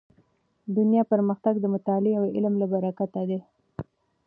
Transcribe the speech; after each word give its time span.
دنیا 0.77 1.03
پرمختګ 1.11 1.53
د 1.59 1.65
مطالعې 1.75 2.13
او 2.19 2.23
علم 2.35 2.53
له 2.61 2.67
برکته 2.73 3.21
دی. 3.29 3.39